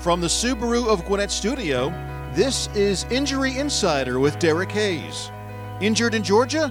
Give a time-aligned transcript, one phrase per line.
[0.00, 1.90] From the Subaru of Gwinnett studio,
[2.32, 5.32] this is Injury Insider with Derek Hayes.
[5.80, 6.68] Injured in Georgia?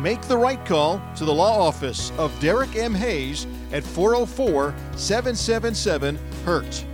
[0.00, 2.94] Make the right call to the law office of Derek M.
[2.94, 6.86] Hayes at 404 777 HURT.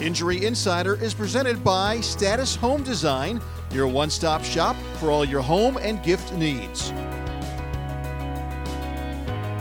[0.00, 5.40] Injury Insider is presented by Status Home Design, your one stop shop for all your
[5.40, 6.92] home and gift needs.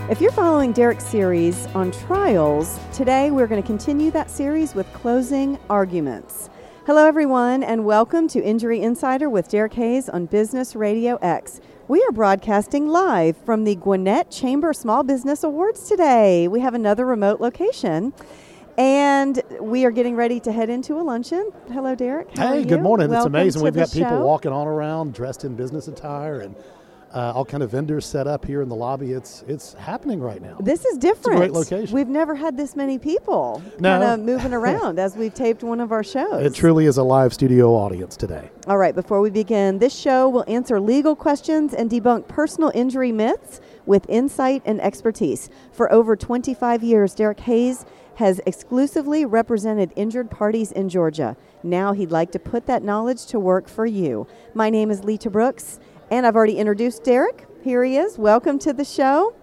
[0.10, 4.92] If you're following Derek's series on trials, today we're going to continue that series with
[4.92, 6.50] closing arguments.
[6.86, 11.62] Hello, everyone, and welcome to Injury Insider with Derek Hayes on Business Radio X.
[11.88, 16.48] We are broadcasting live from the Gwinnett Chamber Small Business Awards today.
[16.50, 18.12] We have another remote location.
[18.78, 21.52] And we are getting ready to head into a luncheon.
[21.68, 22.36] Hello, Derek.
[22.38, 23.10] Hey, good morning.
[23.10, 23.64] Welcome it's amazing.
[23.64, 24.26] We've got people show.
[24.26, 26.56] walking all around dressed in business attire and
[27.14, 29.12] uh, all kind of vendors set up here in the lobby.
[29.12, 30.58] It's it's happening right now.
[30.60, 31.38] This is different.
[31.40, 31.94] great location.
[31.96, 34.00] We've never had this many people No.
[34.00, 36.46] kind of moving around as we've taped one of our shows.
[36.46, 38.50] It truly is a live studio audience today.
[38.68, 43.12] All right, before we begin, this show will answer legal questions and debunk personal injury
[43.12, 45.50] myths with insight and expertise.
[45.72, 51.36] For over 25 years, Derek Hayes has exclusively represented injured parties in Georgia.
[51.64, 54.28] Now he'd like to put that knowledge to work for you.
[54.54, 55.80] My name is Lita Brooks,
[56.12, 57.48] and I've already introduced Derek.
[57.64, 58.18] Here he is.
[58.18, 59.34] Welcome to the show.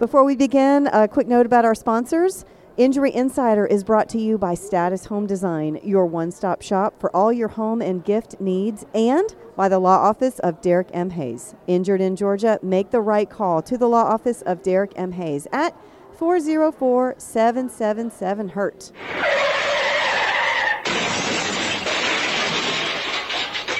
[0.00, 2.44] Before we begin, a quick note about our sponsors.
[2.76, 7.14] Injury Insider is brought to you by Status Home Design, your one stop shop for
[7.14, 11.10] all your home and gift needs, and by the law office of Derek M.
[11.10, 11.54] Hayes.
[11.68, 15.12] Injured in Georgia, make the right call to the law office of Derek M.
[15.12, 15.74] Hayes at
[16.18, 18.92] 404 777 HURT.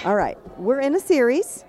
[0.06, 1.64] All right, we're in a series.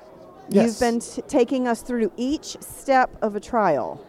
[0.50, 0.66] Yes.
[0.66, 4.04] You've been t- taking us through each step of a trial.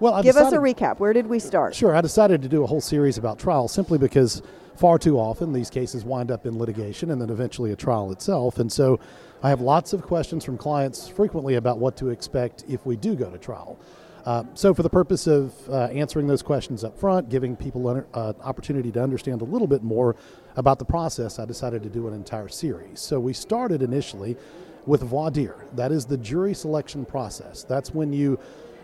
[0.00, 0.98] Well, I Give us a recap.
[0.98, 1.74] Where did we start?
[1.74, 4.42] Sure, I decided to do a whole series about trials simply because
[4.76, 8.58] far too often these cases wind up in litigation and then eventually a trial itself.
[8.58, 8.98] And so
[9.42, 13.14] I have lots of questions from clients frequently about what to expect if we do
[13.14, 13.78] go to trial.
[14.24, 18.06] Uh, so, for the purpose of uh, answering those questions up front, giving people an
[18.14, 20.16] uh, opportunity to understand a little bit more
[20.56, 23.00] about the process, I decided to do an entire series.
[23.00, 24.38] So, we started initially
[24.86, 25.66] with voir dire.
[25.74, 27.64] That is the jury selection process.
[27.64, 28.38] That's when you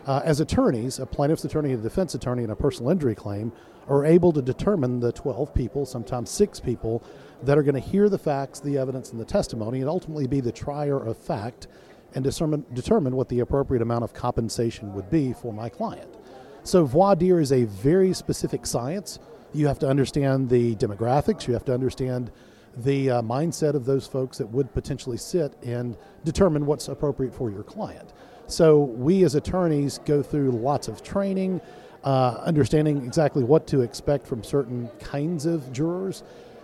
[0.05, 3.51] uh, as attorneys, a plaintiff's attorney, a defense attorney, and a personal injury claim
[3.87, 7.03] are able to determine the 12 people, sometimes six people,
[7.43, 10.39] that are going to hear the facts, the evidence, and the testimony, and ultimately be
[10.39, 11.67] the trier of fact
[12.13, 16.17] and determine, determine what the appropriate amount of compensation would be for my client.
[16.63, 19.19] So, voir dire is a very specific science.
[19.53, 22.31] You have to understand the demographics, you have to understand
[22.77, 27.51] the uh, mindset of those folks that would potentially sit and determine what's appropriate for
[27.51, 28.13] your client.
[28.47, 31.61] So, we as attorneys go through lots of training,
[32.03, 36.23] uh, understanding exactly what to expect from certain kinds of jurors,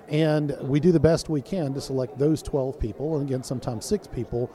[0.10, 3.86] and we do the best we can to select those 12 people, and again, sometimes
[3.86, 4.50] six people,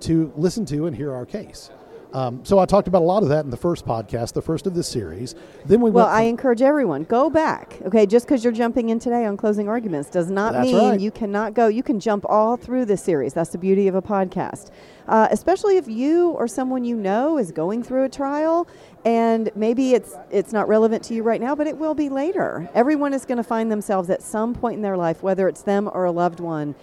[0.00, 1.70] to listen to and hear our case.
[2.12, 4.66] Um, so, I talked about a lot of that in the first podcast, the first
[4.66, 5.34] of this series.
[5.64, 7.78] Then we Well, I encourage everyone go back.
[7.84, 11.00] Okay, just because you're jumping in today on closing arguments does not That's mean right.
[11.00, 11.68] you cannot go.
[11.68, 13.34] You can jump all through this series.
[13.34, 14.70] That's the beauty of a podcast.
[15.08, 18.66] Uh, especially if you or someone you know is going through a trial,
[19.04, 22.68] and maybe it's it's not relevant to you right now, but it will be later.
[22.74, 25.88] Everyone is going to find themselves at some point in their life, whether it's them
[25.92, 26.74] or a loved one.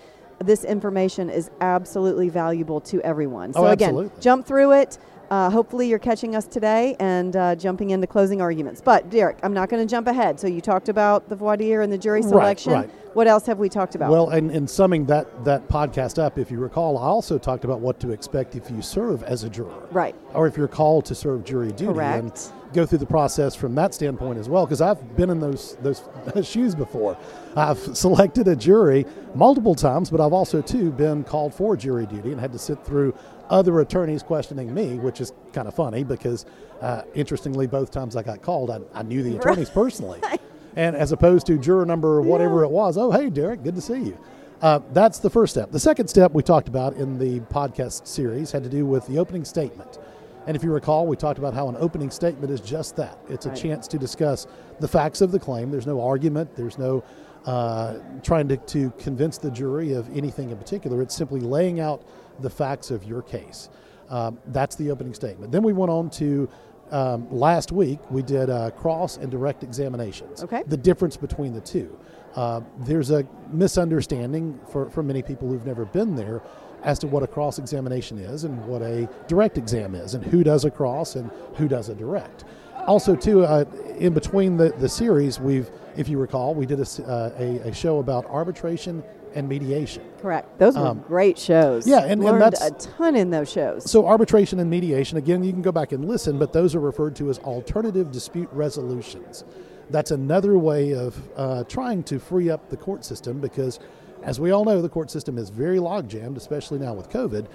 [0.45, 3.53] This information is absolutely valuable to everyone.
[3.53, 4.97] So Oh, again, jump through it.
[5.31, 8.81] Uh, hopefully, you're catching us today and uh, jumping into closing arguments.
[8.81, 10.39] But, Derek, I'm not going to jump ahead.
[10.39, 12.73] So, you talked about the voir dire and the jury selection.
[12.73, 12.87] right.
[12.87, 13.15] right.
[13.15, 14.11] What else have we talked about?
[14.11, 17.79] Well, and in summing that, that podcast up, if you recall, I also talked about
[17.79, 19.87] what to expect if you serve as a juror.
[19.91, 20.15] Right.
[20.33, 21.99] Or if you're called to serve jury duty.
[21.99, 22.51] And Correct.
[22.73, 26.01] Go through the process from that standpoint as well, because I've been in those, those
[26.43, 27.17] shoes before.
[27.55, 32.31] I've selected a jury multiple times, but I've also, too, been called for jury duty
[32.31, 33.13] and had to sit through
[33.49, 36.45] other attorneys questioning me, which is kind of funny because,
[36.81, 40.21] uh, interestingly, both times I got called, I, I knew the attorneys personally.
[40.75, 42.65] And as opposed to juror number whatever Yeah.
[42.65, 44.17] it was, oh, hey, Derek, good to see you.
[44.59, 45.69] Uh, that's the first step.
[45.69, 49.19] The second step we talked about in the podcast series had to do with the
[49.19, 49.99] opening statement.
[50.45, 53.45] And if you recall, we talked about how an opening statement is just that it's
[53.45, 53.57] a Right.
[53.57, 54.47] chance to discuss
[54.79, 55.71] the facts of the claim.
[55.71, 57.03] There's no argument, there's no
[57.45, 61.01] uh, trying to, to convince the jury of anything in particular.
[61.01, 62.01] It's simply laying out
[62.39, 63.69] the facts of your case.
[64.09, 65.51] Um, that's the opening statement.
[65.51, 66.47] Then we went on to
[66.91, 70.43] um, last week, we did uh, cross and direct examinations.
[70.43, 70.63] Okay.
[70.67, 71.97] The difference between the two.
[72.35, 76.41] Uh, there's a misunderstanding for, for many people who've never been there
[76.83, 80.43] as to what a cross examination is and what a direct exam is, and who
[80.43, 82.43] does a cross and who does a direct.
[82.87, 83.63] Also, too, uh,
[83.97, 87.73] in between the, the series, we've, if you recall, we did a, uh, a, a
[87.73, 89.01] show about arbitration
[89.35, 90.03] and mediation.
[90.21, 90.59] Correct.
[90.59, 91.87] Those were Um, great shows.
[91.87, 93.89] yeah, and- and learned that's- a ton in those shows.
[93.89, 97.15] So, arbitration and mediation, again, you can go back and listen, but those are referred
[97.17, 99.45] to as alternative dispute resolutions.
[99.93, 103.79] That's another way of uh, trying to free up the court system because,
[104.23, 107.45] as we all know, the court system is very log jammed, especially now with COVID.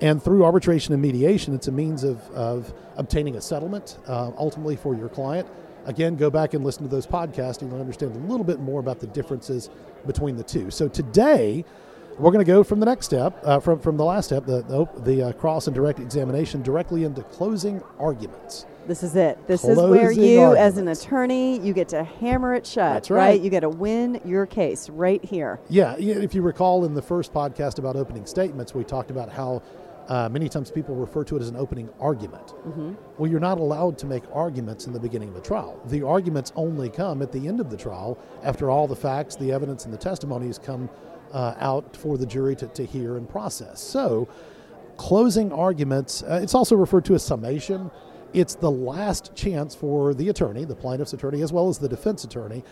[0.00, 4.74] And through arbitration and mediation, it's a means of, of obtaining a settlement uh, ultimately
[4.74, 5.46] for your client.
[5.84, 8.80] Again, go back and listen to those podcasts and you'll understand a little bit more
[8.80, 9.68] about the differences
[10.06, 10.70] between the two.
[10.70, 11.62] So, today,
[12.18, 14.62] we're going to go from the next step, uh, from, from the last step, the,
[14.62, 18.64] the, the uh, cross and direct examination, directly into closing arguments.
[18.86, 19.38] This is it.
[19.46, 22.94] This is where Closing you, as an attorney, you get to hammer it shut.
[22.94, 23.40] That's right.
[23.40, 25.60] You get to win your case right here.
[25.68, 29.62] Yeah, if you recall in the first podcast about opening statements, we talked about how
[30.08, 32.54] uh, many times people refer to it as an opening argument.
[33.18, 35.80] Well, you're not allowed to make arguments in the beginning of a trial.
[35.86, 39.52] The arguments only come at the end of the trial after all the facts, the
[39.52, 40.90] evidence, and the testimonies come
[41.32, 43.80] uh, out for the jury to, to hear and process.
[43.80, 44.28] So,
[44.96, 47.90] closing arguments, uh, it's also referred to as summation.
[48.32, 52.24] It's the last chance for the attorney, the plaintiff's attorney, as well as the defense
[52.24, 52.64] attorney,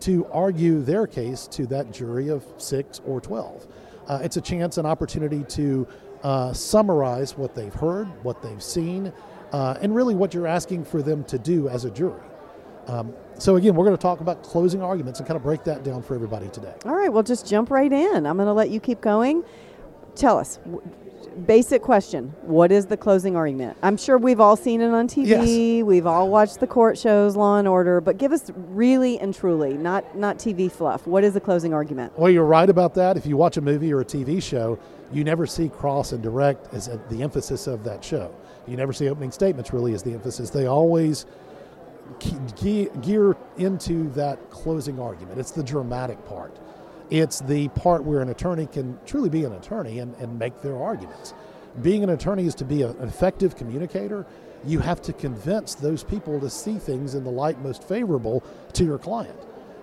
[0.00, 3.66] to argue their case to that jury of six or 12.
[4.06, 5.86] Uh, it's a chance, an opportunity to
[6.22, 9.12] uh, summarize what they've heard, what they've seen,
[9.52, 12.20] uh, and really what you're asking for them to do as a jury.
[12.86, 15.84] Um, so, again, we're going to talk about closing arguments and kind of break that
[15.84, 16.74] down for everybody today.
[16.86, 18.26] All right, well, just jump right in.
[18.26, 19.44] I'm going to let you keep going.
[20.14, 20.58] Tell us,
[21.46, 23.76] basic question What is the closing argument?
[23.82, 25.82] I'm sure we've all seen it on TV.
[25.82, 29.74] We've all watched the court shows, Law and Order, but give us really and truly,
[29.74, 31.06] not, not TV fluff.
[31.06, 32.18] What is the closing argument?
[32.18, 33.16] Well, you're right about that.
[33.16, 34.78] If you watch a movie or a TV show,
[35.12, 38.30] you never see cross and direct as a- the emphasis of that show.
[38.66, 40.50] You never see opening statements really as the emphasis.
[40.50, 41.24] They always
[42.18, 45.38] ge- ge- gear into that closing argument.
[45.38, 46.54] It's the dramatic part.
[47.10, 50.76] It's the part where an attorney can truly be an attorney and, and make their
[50.76, 51.34] arguments.
[51.82, 54.26] Being an attorney is to be an effective communicator.
[54.64, 58.42] You have to convince those people to see things in the light most favorable
[58.74, 59.38] to your client.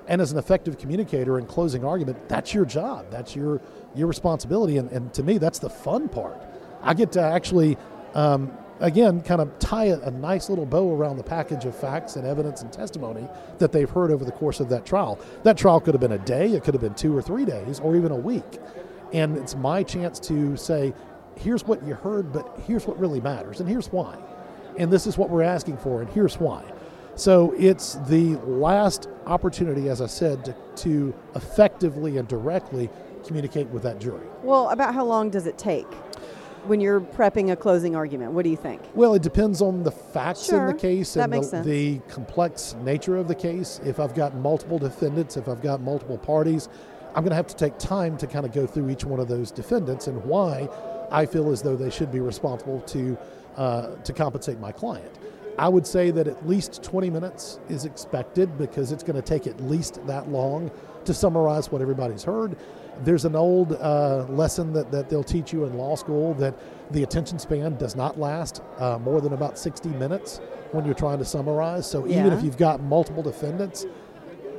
[0.08, 3.10] And as an effective communicator in closing argument, that's your job.
[3.10, 3.60] That's your
[3.96, 4.78] your responsibility.
[4.78, 6.38] And, and to me, that's the fun part.
[6.82, 7.78] I get to actually,
[8.14, 12.16] um, again, kind of tie a, a nice little bow around the package of facts
[12.16, 13.28] and evidence and testimony
[13.58, 15.20] that they've heard over the course of that trial.
[15.44, 17.80] That trial could have been a day, it could have been two or three days,
[17.80, 18.60] or even a week.
[19.14, 20.94] And it's my chance to say,
[21.38, 24.18] here's what you heard, but here's what really matters, and here's why.
[24.78, 26.64] And this is what we're asking for, and here's why.
[27.16, 32.90] So it's the last opportunity, as I said, to, to effectively and directly
[33.26, 34.28] communicate with that jury.
[34.44, 35.88] Well, about how long does it take
[36.68, 38.32] when you're prepping a closing argument?
[38.32, 38.82] What do you think?
[38.94, 43.28] Well, it depends on the facts in the case and the, the complex nature of
[43.28, 43.80] the case.
[43.86, 46.70] If I've got multiple defendants, if I've got multiple parties,
[47.16, 49.28] I'm going to have to take time to kind of go through each one of
[49.28, 50.68] those defendants and why
[51.12, 53.18] I feel as though they should be responsible to
[53.56, 55.18] uh, to compensate my client.
[55.58, 59.48] I would say that at least 20 minutes is expected because it's going to take
[59.48, 60.70] at least that long
[61.06, 62.58] to summarize what everybody's heard.
[63.04, 66.56] There's an old uh, lesson that, that they'll teach you in law school that
[66.92, 70.40] the attention span does not last uh, more than about 60 minutes
[70.72, 71.90] when you're trying to summarize.
[71.90, 72.38] So even Yeah.
[72.38, 73.86] if you've got multiple defendants,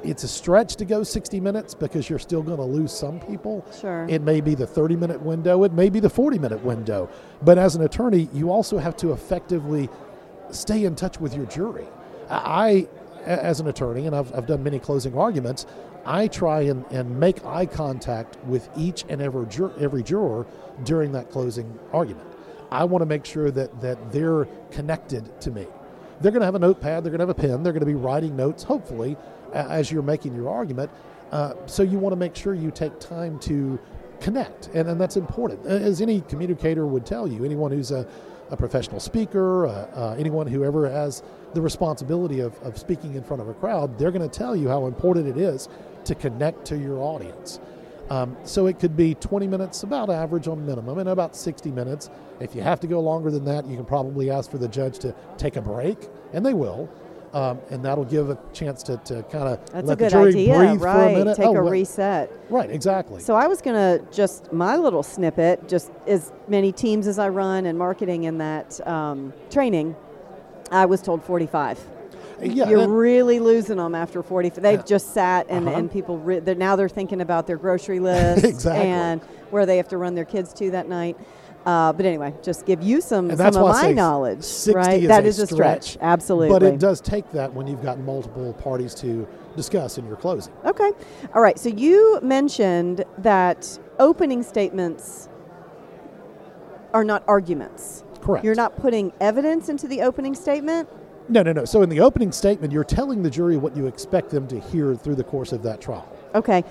[0.02, 3.64] it's a stretch to go 60 minutes because you're still going to lose some people.
[3.80, 4.06] Sure.
[4.08, 7.08] It may be the 30 minute window, it may be the 40 minute window.
[7.42, 9.88] But as an attorney, you also have to effectively
[10.50, 11.86] stay in touch with your jury.
[12.30, 12.86] I,
[13.24, 15.66] as an attorney, and I've, I've done many closing arguments,
[16.06, 19.46] I try and, and make eye contact with each and every,
[19.80, 20.46] every juror
[20.84, 22.26] during that closing argument.
[22.70, 25.66] I want to make sure that, that they're connected to me.
[26.20, 27.86] They're going to have a notepad, they're going to have a pen, they're going to
[27.86, 29.16] be writing notes, hopefully,
[29.52, 30.90] as you're making your argument.
[31.32, 33.78] Uh, so you want to make sure you take time to
[34.20, 35.66] connect, and, and that's important.
[35.66, 38.06] As any communicator would tell you, anyone who's a,
[38.50, 41.22] a professional speaker, uh, uh, anyone who ever has
[41.52, 44.68] the responsibility of, of speaking in front of a crowd, they're going to tell you
[44.68, 45.68] how important it is
[46.06, 47.60] to connect to your audience.
[48.08, 52.08] Um, so it could be 20 minutes, about average on minimum, and about 60 minutes.
[52.38, 54.98] If you have to go longer than that, you can probably ask for the judge
[55.00, 56.88] to take a break, and they will.
[57.34, 60.80] Um, and that'll give a chance to, to kind of let the jury idea, breathe
[60.80, 61.36] for a minute.
[61.36, 62.30] Take Oh, a well- reset.
[62.48, 63.20] Right, exactly.
[63.20, 67.28] So I was going to just my little snippet, just as many teams as I
[67.28, 69.96] run and marketing in that um, training,
[70.70, 71.78] I was told 45.
[72.40, 74.50] Yeah, You're really losing them after 40.
[74.50, 74.82] They've Yeah.
[74.84, 75.78] just sat and, Uh-huh.
[75.78, 78.86] and people re- they're, now they're thinking about their grocery list Exactly.
[78.88, 81.16] and where they have to run their kids to that night.
[81.64, 84.44] Uh, but anyway, just give you some, And some of my knowledge.
[84.44, 85.02] 60 right?
[85.02, 85.90] is That is a stretch.
[85.92, 85.98] stretch.
[86.02, 86.50] Absolutely.
[86.50, 89.26] But it does take that when you've got multiple parties to
[89.56, 90.52] discuss in your closing.
[90.64, 90.92] Okay.
[91.34, 91.58] All right.
[91.58, 95.28] So you mentioned that opening statements
[96.94, 98.04] are not arguments.
[98.20, 98.44] Correct.
[98.44, 100.88] You're not putting evidence into the opening statement.
[101.28, 101.64] No, no, no.
[101.64, 104.94] So in the opening statement, you're telling the jury what you expect them to hear
[104.94, 106.08] through the course of that trial.
[106.34, 106.64] Okay.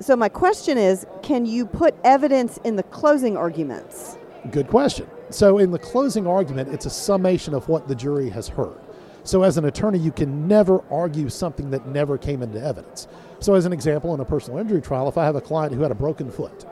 [0.00, 4.18] So my question is, can you put evidence in the closing arguments?
[4.50, 5.06] Good question.
[5.30, 8.78] So in the closing argument, it's a summation of what the jury has heard.
[9.24, 13.06] So as an attorney, you can never argue something that never came into evidence.
[13.38, 15.82] So as an example, in a personal injury trial, if I have a client who
[15.82, 16.64] had a broken foot,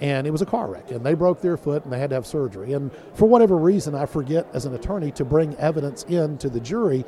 [0.00, 2.16] and it was a car wreck and they broke their foot and they had to
[2.16, 2.72] have surgery.
[2.74, 6.60] And for whatever reason i forget as an attorney to bring evidence in to the
[6.60, 7.04] jury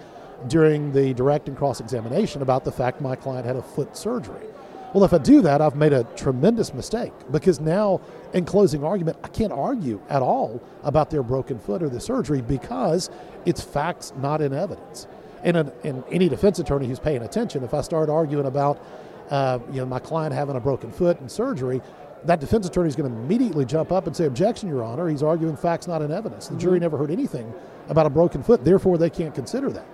[0.47, 4.47] during the direct and cross examination about the fact my client had a foot surgery.
[4.95, 8.01] Well if i do that i've made a tremendous mistake because now
[8.33, 12.41] in closing argument i can't argue at all about their broken foot or the surgery
[12.41, 13.11] because
[13.45, 15.07] it's facts not in evidence.
[15.45, 18.83] And, an, and any defense attorney who's paying attention if i start arguing about
[19.31, 21.83] uh, you know my client having a broken foot and surgery
[22.25, 25.09] that defense attorney is going to immediately jump up and say, Objection, Your Honor.
[25.09, 26.49] He's arguing facts not in evidence.
[26.49, 27.53] The jury never heard anything
[27.89, 29.87] about a broken foot, therefore, they can't consider that.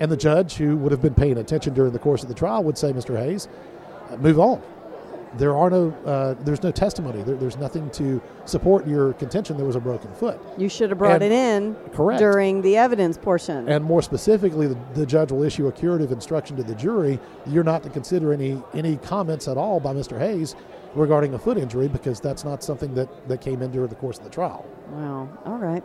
[0.00, 2.62] And the judge, who would have been paying attention during the course of the trial,
[2.64, 3.18] would say, Mr.
[3.18, 3.48] Hayes,
[4.10, 4.62] uh, move on.
[5.38, 7.22] There are no, uh, there's no testimony.
[7.22, 10.38] There, there's nothing to support your contention there was a broken foot.
[10.58, 12.18] You should have brought And- it in Correct.
[12.18, 13.66] during the evidence portion.
[13.66, 17.18] And more specifically, the, the judge will issue a curative instruction to the jury.
[17.46, 20.18] You're not to consider any any comments at all by Mr.
[20.18, 20.54] Hayes
[20.94, 24.18] regarding a foot injury because that's not something that, that came in during the course
[24.18, 24.66] of the trial.
[24.90, 25.28] wow.
[25.44, 25.82] All right.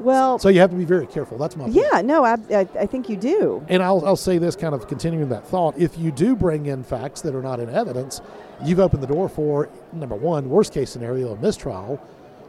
[0.00, 1.36] Well, So you have to be very careful.
[1.36, 1.74] That's my point.
[1.74, 3.64] yeah, no, I, I, I think you do.
[3.68, 5.76] And I'll, I'll say this kind of continuing that thought.
[5.76, 8.22] If you do bring in facts that are not in evidence,
[8.64, 11.96] you've opened the door for, number one, worst case scenario, a mistrial,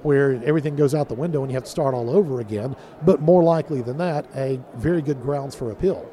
[0.03, 2.75] where everything goes out the window and you have to start all over again.
[3.03, 6.10] But more likely than that, a very good grounds for appeal.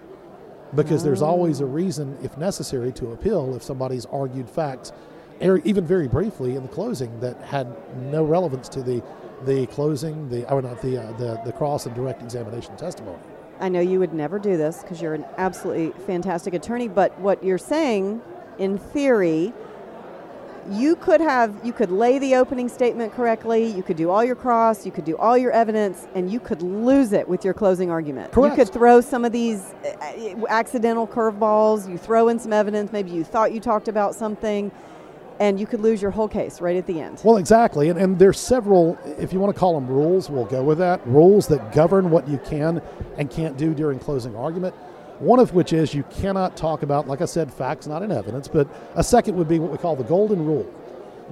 [0.75, 1.68] Because there's always a oh.
[1.68, 4.92] reason, if necessary, to appeal if somebody's argued facts,
[5.40, 7.75] even very briefly in the closing, that had
[8.11, 9.02] no relevance to the
[9.45, 13.18] the closing, the or not the uh, the the cross and direct examination testimony.
[13.61, 17.42] I know you would never do this because you're an absolutely fantastic attorney, but what
[17.42, 18.21] you're saying,
[18.59, 19.52] in theory,
[20.71, 24.37] you could have you could lay the opening statement correctly, you could do all your
[24.37, 27.90] cross, you could do all your evidence, and you could lose it with your closing
[27.90, 28.33] argument.
[28.33, 28.57] Correct.
[28.57, 33.11] You could throw some of these uh, accidental curveballs, you throw in some evidence, maybe
[33.11, 34.71] you thought you talked about something,
[35.40, 37.21] and you could lose your whole case right at the end.
[37.25, 37.88] Well, exactly.
[37.88, 41.07] And, and there's several, if you want to call them rules, we'll go with that.
[41.07, 42.83] Rules that govern what you can
[43.16, 44.75] and can't do during closing argument.
[45.21, 48.47] One of which is you cannot talk about, like I said, facts not in evidence,
[48.47, 50.73] but a second would be what we call the golden rule.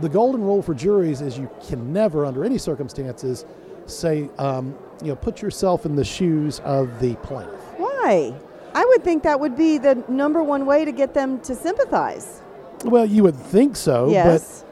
[0.00, 3.44] The golden rule for juries is you can never, under any circumstances,
[3.86, 7.60] say, um, you know, put yourself in the shoes of the plaintiff.
[7.76, 8.34] Why?
[8.74, 12.42] I would think that would be the number one way to get them to sympathize.
[12.84, 14.62] Well, you would think so, yes.
[14.62, 14.66] but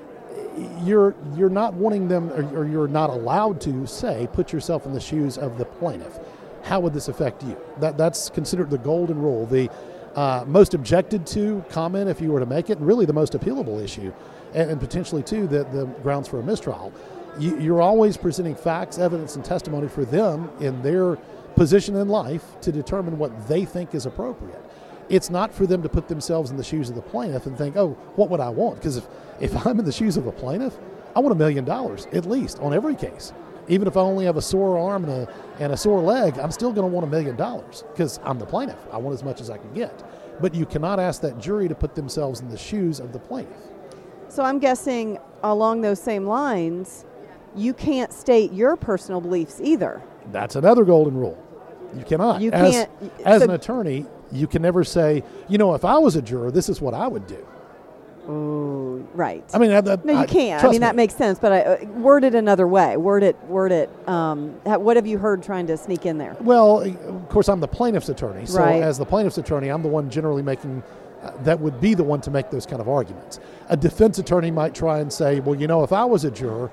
[0.84, 4.92] you're you're not wanting them, or, or you're not allowed to say, put yourself in
[4.92, 6.18] the shoes of the plaintiff.
[6.62, 7.56] How would this affect you?
[7.80, 9.70] That that's considered the golden rule, the
[10.14, 13.32] uh, most objected to comment if you were to make it, and really the most
[13.32, 14.12] appealable issue,
[14.54, 16.92] and, and potentially too the the grounds for a mistrial.
[17.38, 21.16] You, you're always presenting facts, evidence, and testimony for them in their
[21.56, 24.63] position in life to determine what they think is appropriate
[25.08, 27.76] it's not for them to put themselves in the shoes of the plaintiff and think,
[27.76, 28.76] oh, what would I want?
[28.76, 29.06] Because if,
[29.40, 30.76] if I'm in the shoes of a plaintiff,
[31.16, 33.32] I want a million dollars at least on every case.
[33.68, 36.50] Even if I only have a sore arm and a, and a sore leg, I'm
[36.50, 38.78] still going to want a million dollars because I'm the plaintiff.
[38.92, 40.02] I want as much as I can get.
[40.40, 43.56] But you cannot ask that jury to put themselves in the shoes of the plaintiff.
[44.28, 47.04] So I'm guessing along those same lines,
[47.56, 50.02] you can't state your personal beliefs either.
[50.32, 51.40] That's another golden rule.
[51.96, 52.40] You cannot.
[52.42, 52.90] You as, can't-
[53.24, 56.50] As so- an attorney, you can never say, you know, if I was a juror,
[56.50, 57.46] this is what I would do.
[58.28, 59.44] Ooh, right.
[59.52, 60.58] I mean, that, that- no, you can't.
[60.58, 62.96] I trust mean, that makes sense, but I, uh, word it another way.
[62.96, 63.90] Word it, word it.
[64.08, 66.34] Um, ha- what have you heard trying to sneak in there?
[66.40, 68.46] Well, of course, I'm the plaintiff's attorney.
[68.46, 68.82] So, Right.
[68.82, 70.82] as the plaintiff's attorney, I'm the one generally making,
[71.22, 73.40] uh, that would be the one to make those kind of arguments.
[73.68, 76.70] A defense attorney might try and say, well, you know, if I was a juror,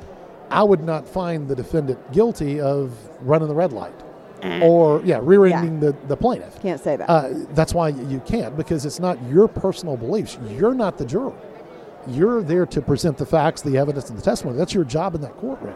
[0.50, 3.94] I would not find the defendant guilty of running the red light
[4.44, 6.62] or, yeah, rear ending the, the plaintiff.
[6.62, 7.10] Can't say that.
[7.10, 10.38] Uh, that's why you can't, because it's not your personal beliefs.
[10.50, 11.34] You're not the juror.
[12.08, 14.58] You're there to present the facts, the evidence, and the testimony.
[14.58, 15.76] That's your job in that courtroom.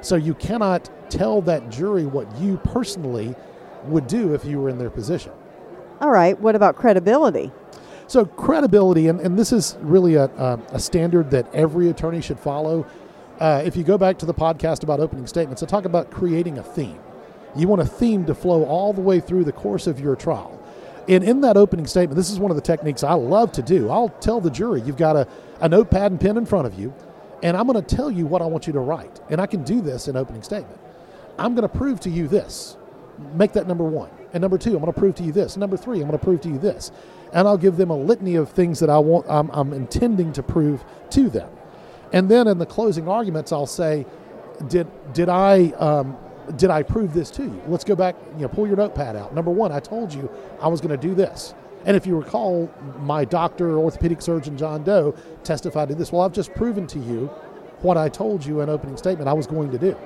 [0.00, 3.34] So you cannot tell that jury what you personally
[3.84, 5.32] would do if you were in their position.
[6.00, 6.40] All right.
[6.40, 7.50] What about credibility?
[8.06, 12.40] So credibility, and, and this is really a, a, a standard that every attorney should
[12.40, 12.86] follow.
[13.40, 16.58] uh, if you go back to the podcast about opening statements, I talk about creating
[16.58, 17.00] a theme.
[17.58, 20.54] You want a theme to flow all the way through the course of your trial.
[21.08, 23.90] And in that opening statement, this is one of the techniques I love to do.
[23.90, 25.26] I'll tell the jury, you've got a,
[25.60, 26.94] a notepad and pen in front of you,
[27.42, 29.20] and I'm going to tell you what I want you to write.
[29.30, 30.78] And I can do this in opening statement.
[31.38, 32.76] I'm going to prove to you this.
[33.34, 34.10] Make that number one.
[34.32, 35.54] And number two, I'm going to prove to you this.
[35.54, 36.92] And number three, I'm going to prove to you this.
[37.32, 40.42] And I'll give them a litany of things that I want, I'm, I'm intending to
[40.42, 41.50] prove to them.
[42.12, 44.06] And then in the closing arguments, I'll say,
[44.68, 46.16] did, did I um,
[46.56, 47.62] did I prove this to you?
[47.66, 49.34] Let's go back, you know, pull your notepad out.
[49.34, 51.54] Number one, I told you I was going to do this.
[51.84, 55.14] And if you recall, my doctor, orthopedic surgeon John Doe,
[55.44, 56.12] testified to this.
[56.12, 57.26] Well, I've just proven to you
[57.80, 59.96] what I told you in opening statement I was going to do.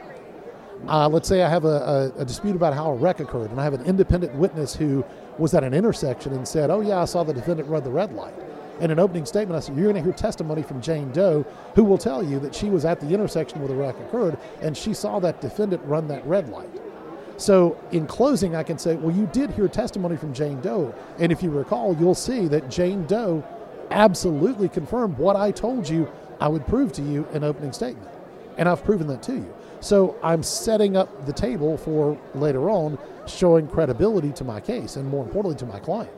[0.86, 3.60] Uh, let's say I have a, a, a, dispute about how a wreck occurred, and
[3.60, 5.04] I have an independent witness who
[5.38, 8.12] was at an intersection and said, Oh, yeah, I saw the defendant run the red
[8.12, 8.34] light.
[8.82, 11.46] In an opening statement, I said, You're going to hear testimony from Jane Doe,
[11.76, 14.76] who will tell you that she was at the intersection where the wreck occurred and
[14.76, 16.68] she saw that defendant run that red light.
[17.36, 20.92] So, in closing, I can say, Well, you did hear testimony from Jane Doe.
[21.20, 23.44] And if you recall, you'll see that Jane Doe
[23.92, 26.10] absolutely confirmed what I told you
[26.40, 28.10] I would prove to you in opening statement.
[28.58, 29.54] And I've proven that to you.
[29.78, 32.98] So, I'm setting up the table for later on
[33.28, 36.10] showing credibility to my case and more importantly to my client.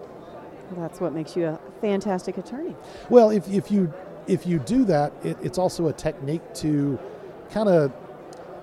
[0.72, 2.74] That's what makes you a fantastic attorney.
[3.10, 3.92] Well, if, if you
[4.26, 6.98] if you do that, it, it's also a technique to
[7.50, 7.92] kind of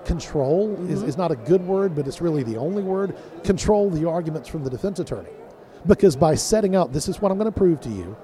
[0.04, 0.92] control mm-hmm.
[0.92, 3.16] is, is not a good word, but it's really the only word.
[3.44, 5.30] Control the arguments from the defense attorney,
[5.86, 8.16] because by setting out this is what I'm going to prove to you,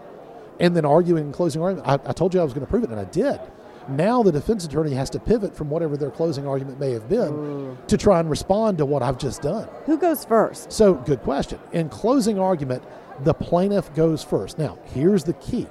[0.60, 2.90] and then arguing closing argument, I, I told you I was going to prove it,
[2.90, 3.40] and I did.
[3.88, 7.32] Now the defense attorney has to pivot from whatever their closing argument may have been
[7.32, 7.78] Ooh.
[7.86, 9.66] to try and respond to what I've just done.
[9.86, 10.70] Who goes first?
[10.70, 11.58] So, good question.
[11.72, 12.82] In closing argument,
[13.24, 14.58] the plaintiff goes first.
[14.58, 15.66] Now, here's the key.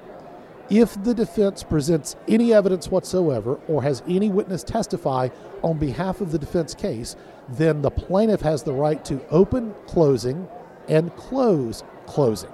[0.70, 5.30] If the defense presents any evidence whatsoever or has any witness testify
[5.64, 7.16] on behalf of the defense case,
[7.48, 10.48] then the plaintiff has the right to open closing
[10.90, 12.52] and close closing.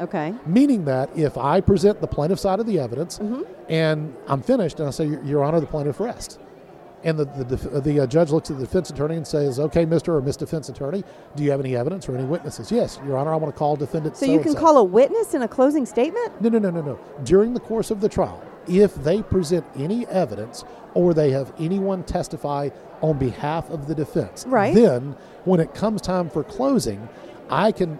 [0.00, 0.34] Okay.
[0.46, 3.42] Meaning that if I present the plaintiff side of the evidence mm-hmm.
[3.68, 6.38] and I'm finished and I say, Your Honor, the plaintiff rests
[7.04, 10.08] and the the, the uh, judge looks at the defense attorney and says, "Okay, Mr.
[10.08, 11.04] or Miss Defense Attorney,
[11.36, 13.76] do you have any evidence or any witnesses?" Yes, Your Honor, I want to call
[13.76, 14.16] defendant.
[14.16, 16.40] So you can call a witness in a closing statement?
[16.40, 16.98] No, no, no, no, no.
[17.24, 22.02] During the course of the trial, if they present any evidence or they have anyone
[22.04, 22.70] testify
[23.00, 24.74] on behalf of the defense, right.
[24.74, 27.08] then when it comes time for closing,
[27.50, 27.98] I can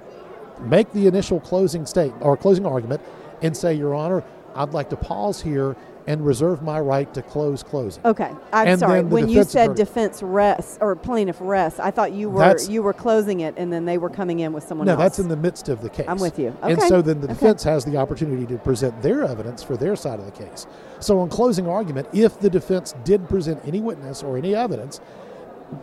[0.60, 3.00] make the initial closing statement or closing argument
[3.42, 5.76] and say, Your Honor, I'd like to pause here
[6.08, 8.02] and reserve my right to close closing.
[8.04, 9.02] Okay, I'm and sorry.
[9.02, 12.94] When you said attorney, defense rests or plaintiff rests, I thought you were you were
[12.94, 14.98] closing it and then they were coming in with someone no, else.
[14.98, 16.06] No, that's in the midst of the case.
[16.08, 16.56] I'm with you.
[16.62, 16.72] Okay.
[16.72, 17.74] And so then the defense okay.
[17.74, 20.66] has the opportunity to present their evidence for their side of the case.
[20.98, 25.00] So on closing argument, if the defense did present any witness or any evidence,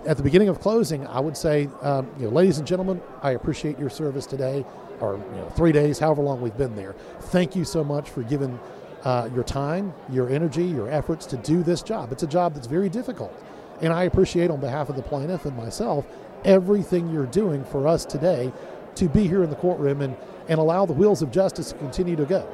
[0.07, 3.31] at the beginning of closing, I would say, um, you know, ladies and gentlemen, I
[3.31, 4.65] appreciate your service today,
[4.99, 6.95] or you know, three days, however long we've been there.
[7.19, 8.59] Thank you so much for giving
[9.05, 12.11] uh, your time, your energy, your efforts to do this job.
[12.11, 13.33] It's a job that's very difficult.
[13.81, 16.05] And I appreciate, on behalf of the plaintiff and myself,
[16.43, 18.51] everything you're doing for us today
[18.95, 20.15] to be here in the courtroom and,
[20.47, 22.47] and allow the wheels of justice to continue to go.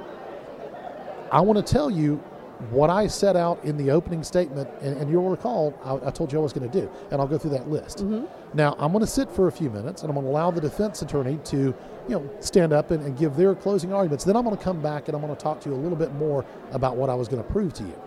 [1.31, 2.21] I want to tell you
[2.69, 6.31] what I set out in the opening statement, and, and you'll recall I, I, told
[6.31, 7.99] you I was going to do, and I'll go through that list.
[7.99, 8.25] Mm-hmm.
[8.53, 10.61] Now, I'm going to sit for a few minutes, and I'm going to allow the
[10.61, 11.75] defense attorney to, you
[12.09, 14.23] know, stand up and, and give their closing arguments.
[14.23, 15.97] Then I'm going to come back and I'm going to talk to you a little
[15.97, 17.99] bit more about what I was going to prove to you.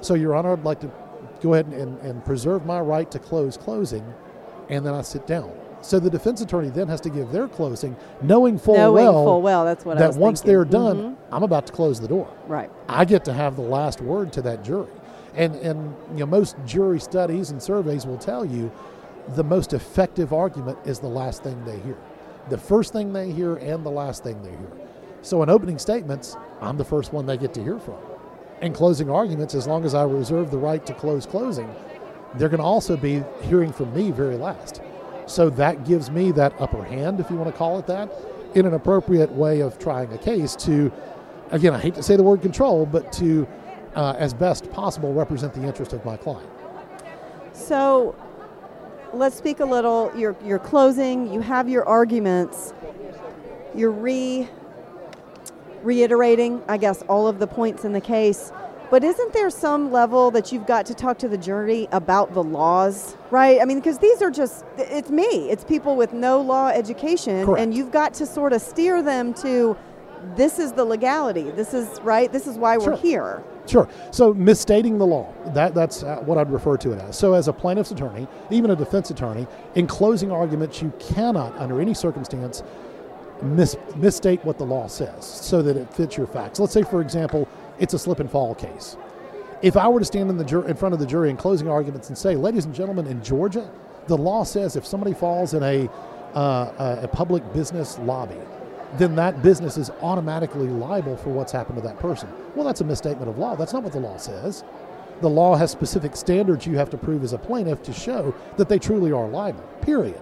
[0.00, 0.90] So, Your Honor, I'd like to
[1.40, 4.04] go ahead and, and preserve my right to close closing,
[4.68, 5.52] and then I sit down.
[5.80, 9.42] So the defense attorney then has to give their closing, knowing full knowing well full
[9.42, 10.54] well that's what that once thinking.
[10.54, 11.34] they're done, mm-hmm.
[11.34, 12.32] I'm about to close the door.
[12.46, 12.70] Right.
[12.88, 14.88] I get to have the last word to that jury,
[15.34, 18.72] and and you know most jury studies and surveys will tell you
[19.34, 21.96] the most effective argument is the last thing they hear,
[22.48, 24.72] the first thing they hear and the last thing they hear.
[25.22, 27.96] So in opening statements, I'm the first one they get to hear from.
[28.62, 31.72] In closing arguments, as long as I reserve the right to close closing,
[32.34, 34.80] they're going to also be hearing from me very last.
[35.28, 38.10] So that gives me that upper hand, if you want to call it that,
[38.54, 40.90] in an appropriate way of trying a case to,
[41.50, 43.46] again, I hate to say the word control, but to,
[43.94, 46.48] uh, as best possible, represent the interest of my client.
[47.52, 48.16] So
[49.12, 50.10] let's speak a little.
[50.16, 52.72] You're, you're closing, you have your arguments,
[53.74, 54.48] you're re
[55.82, 58.50] reiterating, I guess, all of the points in the case.
[58.90, 62.42] But isn't there some level that you've got to talk to the jury about the
[62.42, 63.60] laws, right?
[63.60, 65.24] I mean, because these are just, it's me.
[65.50, 67.44] It's people with no law education.
[67.44, 67.60] Correct.
[67.60, 69.76] And you've got to sort of steer them to,
[70.36, 71.50] this is the legality.
[71.50, 72.32] This is right.
[72.32, 72.92] This is why Sure.
[72.92, 73.44] we're here.
[73.66, 73.86] Sure.
[74.10, 77.18] So misstating the law, that, that's uh, what I'd refer to it as.
[77.18, 81.78] So as a plaintiff's attorney, even a defense attorney, in closing arguments, you cannot, under
[81.78, 82.62] any circumstance,
[83.42, 86.58] mis- misstate what the law says so that it fits your facts.
[86.58, 87.46] Let's say, for example,
[87.78, 88.96] it's a slip and fall case.
[89.62, 91.68] If I were to stand in, the jur- in front of the jury in closing
[91.68, 93.68] arguments and say, ladies and gentlemen, in Georgia,
[94.06, 95.88] the law says if somebody falls in a,
[96.34, 98.36] uh, a a public business lobby,
[98.96, 102.28] then that business is automatically liable for what's happened to that person.
[102.54, 103.56] Well, that's a misstatement of law.
[103.56, 104.64] That's not what the law says.
[105.20, 108.68] The law has specific standards you have to prove as a plaintiff to show that
[108.68, 110.20] they truly are liable, period.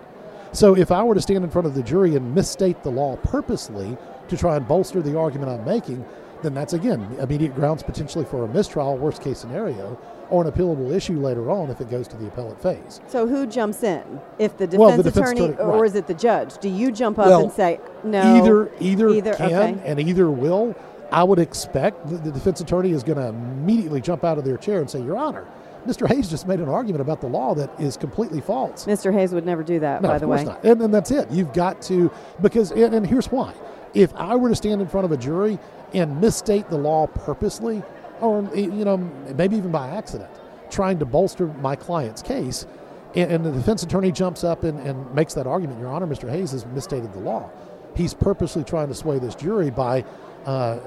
[0.53, 3.17] So if I were to stand in front of the jury and misstate the law
[3.17, 3.97] purposely
[4.29, 6.05] to try and bolster the argument I'm making,
[6.43, 9.99] then that's again immediate grounds potentially for a mistrial, worst case scenario,
[10.31, 13.01] or an appealable issue later on if it goes to the appellate phase.
[13.09, 14.21] So who jumps in?
[14.39, 16.59] If the defense, Well, the defense attorney, attorney- or is it the judge?
[16.59, 18.37] Do you jump up Well, and say no?
[18.37, 19.77] Either either, Either, can okay.
[19.85, 20.75] and either will.
[21.13, 24.57] I would expect that the defense attorney is going to immediately jump out of their
[24.57, 25.45] chair and say, "Your Honor,
[25.87, 26.09] Mr.
[26.09, 29.13] Hayes just made an argument about the law that is completely false." Mr.
[29.13, 30.03] Hayes would never do that.
[30.03, 30.65] No, by of the course way, not.
[30.65, 31.31] And, and that's it.
[31.31, 32.11] You've got to
[32.43, 33.53] because and, and here's why.
[33.95, 35.59] If I were to stand in front of a jury
[35.95, 37.83] and misstate the law purposely,
[38.21, 40.31] or you know maybe even by accident,
[40.71, 42.67] trying to bolster my client's case,
[43.15, 46.31] and, and the defense attorney jumps up and, and makes that argument, Your Honor, Mr.
[46.31, 47.51] Hayes has misstated the law.
[47.95, 50.05] He's purposely trying to sway this jury by
[50.45, 50.79] uh,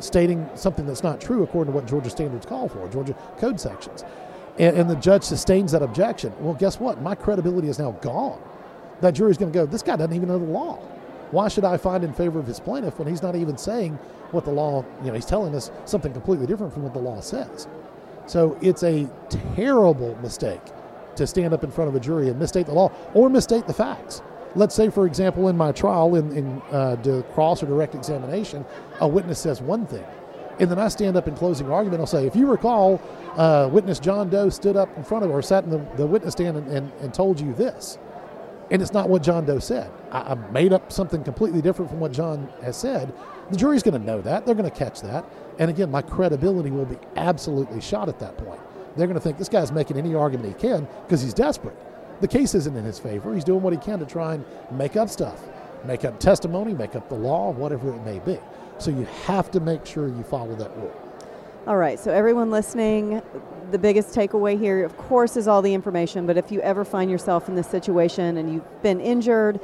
[0.00, 4.04] stating something that's not true according to what Georgia standards call for, Georgia code sections.
[4.58, 6.32] And, and the judge sustains that objection.
[6.40, 7.00] Well, guess what?
[7.00, 8.40] My credibility is now gone
[9.00, 10.76] that jury's going to go, this guy doesn't even know the law.
[11.30, 13.98] Why should I find in favor of his plaintiff when he's not even saying
[14.32, 17.20] what the law, you know, he's telling us something completely different from what the law
[17.20, 17.68] says.
[18.26, 19.08] So it's a
[19.54, 20.60] terrible mistake
[21.16, 23.72] to stand up in front of a jury and misstate the law or misstate the
[23.72, 24.22] facts.
[24.54, 28.64] Let's say, for example, in my trial, in, in uh, cross or direct examination,
[29.00, 30.04] a witness says one thing.
[30.58, 32.00] And then I stand up in closing argument.
[32.00, 33.00] I'll say, if you recall,
[33.36, 36.32] uh, witness John Doe stood up in front of or sat in the, the witness
[36.32, 37.98] stand and, and, and told you this
[38.70, 39.90] and it's not what John Doe said.
[40.10, 43.12] I, I made up something completely different from what John has said.
[43.50, 44.44] The jury's going to know that.
[44.44, 45.24] They're going to catch that.
[45.58, 48.60] And again, my credibility will be absolutely shot at that point.
[48.96, 51.76] They're going to think this guy's making any argument he can because he's desperate.
[52.20, 53.34] The case isn't in his favor.
[53.34, 55.40] He's doing what he can to try and make up stuff,
[55.84, 58.38] make up testimony, make up the law, whatever it may be.
[58.78, 60.94] So you have to make sure you follow that rule.
[61.66, 63.20] All right, so everyone listening,
[63.70, 66.26] the biggest takeaway here, of course, is all the information.
[66.26, 69.60] But if you ever find yourself in this situation and you've been injured,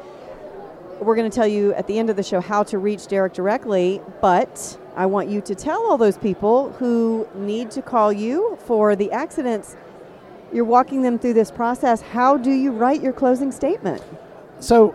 [1.01, 3.33] we're going to tell you at the end of the show how to reach Derek
[3.33, 4.01] directly.
[4.21, 8.95] But I want you to tell all those people who need to call you for
[8.97, 9.77] the accidents.
[10.53, 12.01] You're walking them through this process.
[12.01, 14.03] How do you write your closing statement?
[14.61, 14.95] So,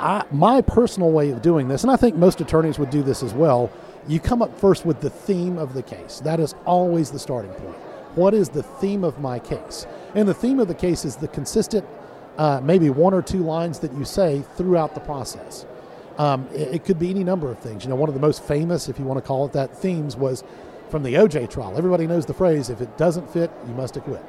[0.00, 3.22] I- my personal way of doing this, and I think most attorneys would do this
[3.22, 3.70] as well,
[4.08, 6.20] you come up first with the theme of the case.
[6.24, 7.76] That is always the starting point.
[8.16, 9.86] What is the theme of my case?
[10.16, 11.86] And the theme of the case is the consistent,
[12.38, 15.66] uh, maybe one or two lines that you say throughout the process.
[16.18, 17.84] Um, it, it could be any number of things.
[17.84, 20.16] You know, one of the most famous, if you want to call it that, themes
[20.16, 20.44] was
[20.90, 21.74] from the OJ trial.
[21.76, 24.22] Everybody knows the phrase: "If it doesn't fit, you must acquit,"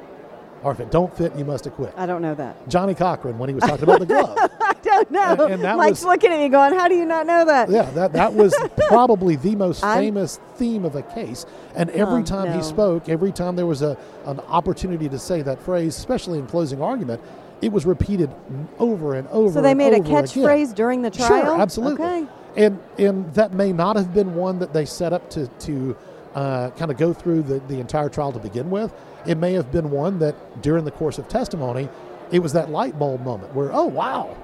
[0.62, 2.68] or "If it don't fit, you must acquit." I don't know that.
[2.68, 4.36] Johnnie Cochran, when he was talking about the glove.
[4.60, 5.44] I don't know.
[5.44, 7.70] And- and that Mike's was- looking at me going, How do you not know that?
[7.70, 8.54] Yeah, that, that was
[8.88, 11.44] probably the most I'm- famous theme of a case.
[11.74, 12.56] And every Oh, time no.
[12.56, 16.46] he spoke, every time there was a, an opportunity to say that phrase, especially in
[16.46, 17.20] closing argument,
[17.60, 18.30] it was repeated
[18.78, 19.54] over and over.
[19.54, 20.24] So they made a again.
[20.24, 21.44] catchphrase during the trial?
[21.44, 22.04] Sure, absolutely.
[22.04, 22.26] Okay.
[22.56, 25.96] And and that may not have been one that they set up to to
[26.34, 28.92] uh, kind of go through the, the entire trial to begin with.
[29.26, 31.88] It may have been one that during the course of testimony,
[32.30, 34.36] it was that light bulb moment where, oh wow,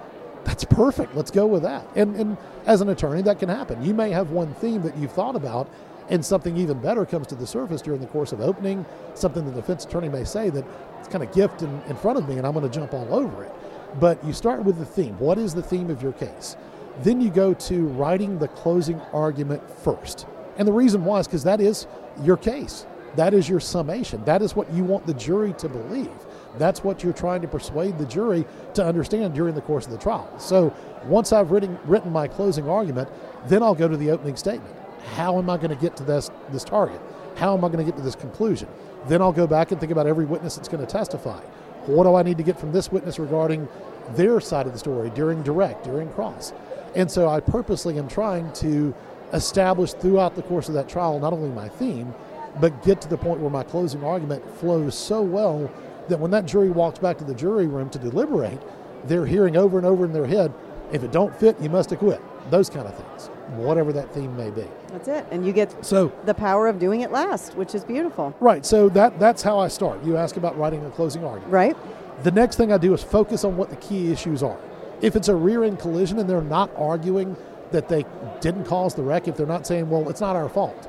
[0.45, 1.15] that's perfect.
[1.15, 1.87] Let's go with that.
[1.97, 3.85] And and as an attorney, that can happen.
[3.85, 5.69] You may have one theme that you've thought about,
[6.09, 8.85] and something even better comes to the surface during the course of opening.
[9.15, 10.65] Something the defense attorney may say that
[11.09, 13.45] kind of gift in, in front of me, and I'm going to jump all over
[13.45, 13.53] it.
[13.99, 15.19] But you start with the theme.
[15.19, 16.57] What is the theme of your case?
[17.03, 20.27] Then you go to writing the closing argument first.
[20.57, 21.87] And the reason why is because that is
[22.23, 22.87] your case.
[23.17, 24.25] That is your summation.
[24.25, 26.11] That is what you want the jury to believe.
[26.59, 29.99] That's what you're trying to persuade the jury to understand during the course of the
[29.99, 30.31] trial.
[30.39, 33.09] So once I've written, written my closing argument,
[33.47, 34.75] then I'll go to the opening statement.
[35.15, 37.01] How am I going to get to this, this target?
[37.37, 38.69] How am I going to get to this conclusion?
[39.07, 41.41] Then I'll go back and think about every witness that's going to testify.
[41.87, 43.69] What do I need to get from this witness regarding
[44.15, 46.53] their side of the story during direct, during cross?
[46.95, 48.95] And so I purposely am trying to
[49.33, 52.15] establish throughout the course of that trial not only my theme,
[52.61, 55.71] but get to the point where my closing argument flows so well
[56.09, 58.61] that when that jury walks back to the jury room to deliberate,
[59.05, 60.53] they're hearing over and over in their head,
[60.93, 62.21] if it don't fit, you must acquit.
[62.51, 64.65] those kind of things, whatever that theme may be.
[64.89, 65.27] That's it.
[65.31, 68.35] And you get So, the power of doing it last, which is beautiful.
[68.41, 70.03] right, so that that's how I start.
[70.05, 71.53] You ask about writing a closing argument.
[71.53, 71.77] Right?
[72.23, 74.59] The next thing I do is focus on what the key issues are.
[75.01, 77.37] If it's a rear end collision and they're not arguing
[77.73, 78.05] that they
[78.41, 80.89] didn't cause the wreck, if they're not saying, well, it's not our fault,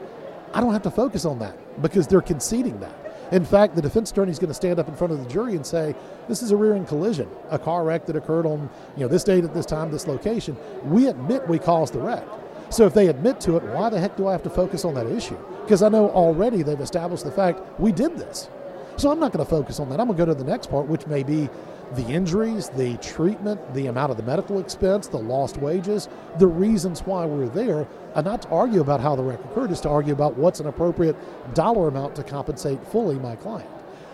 [0.53, 2.93] I don't have to focus on that because they're conceding that.
[3.31, 5.55] In fact, the defense attorney is going to stand up in front of the jury
[5.55, 5.95] and say,
[6.27, 9.45] "This is a rear-end collision, a car wreck that occurred on you know this date
[9.45, 10.57] at this time, this location.
[10.83, 12.25] We admit we caused the wreck.
[12.71, 14.93] So if they admit to it, why the heck do I have to focus on
[14.93, 15.37] that issue?
[15.63, 18.49] Because I know already they've established the fact we did this.
[18.95, 19.99] So I'm not going to focus on that.
[19.99, 21.49] I'm going to go to the next part, which may be
[21.95, 26.07] the injuries, the treatment, the amount of the medical expense, the lost wages,
[26.39, 29.81] the reasons why we're there, and not to argue about how the wreck occurred, is
[29.81, 31.17] to argue about what's an appropriate
[31.53, 33.69] dollar amount to compensate fully my client.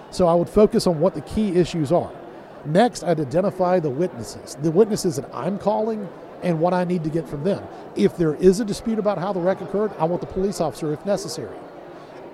[0.09, 2.11] So I would focus on what the key issues are.
[2.65, 6.09] Next, I'd identify the witnesses, the witnesses that I'm calling
[6.43, 7.63] and what I need to get from them.
[7.95, 10.93] If there is a dispute about how the wreck occurred, I want the police officer
[10.93, 11.55] if necessary.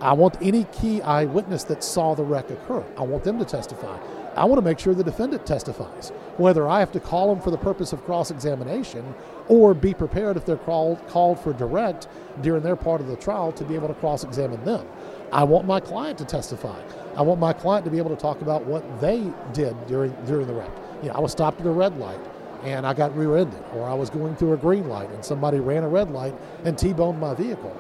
[0.02, 2.84] I want any key eyewitness that saw the wreck occur.
[2.98, 3.98] I want them to testify.
[4.36, 7.52] I want to make sure the defendant testifies, whether I have to call them for
[7.52, 9.14] the purpose of cross examination
[9.48, 12.08] or be prepared if they're called, called for direct
[12.42, 14.86] during their part of the trial to be able to cross examine them.
[15.32, 16.80] I want my client to testify.
[17.16, 20.48] I want my client to be able to talk about what they did during, during
[20.48, 20.72] the wreck.
[21.02, 22.20] You know, I was stopped at a red light
[22.64, 25.60] and I got rear ended, or I was going through a green light and somebody
[25.60, 27.76] ran a red light and T boned my vehicle.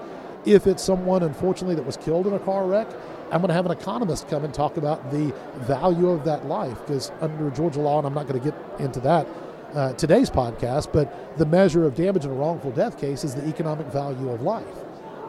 [0.45, 2.87] If it's someone, unfortunately, that was killed in a car wreck,
[3.31, 6.77] I'm going to have an economist come and talk about the value of that life
[6.79, 9.25] because under Georgia law, and I'm not going to get into that
[9.73, 13.47] uh, today's podcast, but the measure of damage in a wrongful death case is the
[13.47, 14.67] economic value of life.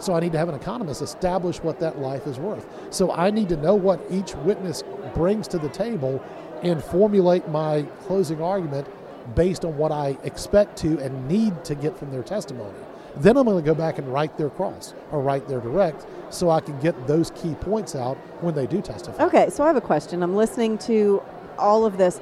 [0.01, 2.67] So I need to have an economist establish what that life is worth.
[2.90, 4.83] So I need to know what each witness
[5.14, 6.23] brings to the table
[6.62, 8.88] and formulate my closing argument
[9.35, 12.75] based on what I expect to and need to get from their testimony.
[13.17, 16.51] Then I'm going to go back and write their cross or write their direct so
[16.51, 19.25] I can get those key points out when they do testify.
[19.27, 20.23] Okay, so I have a question.
[20.23, 21.23] I'm listening to
[21.57, 22.21] all of this.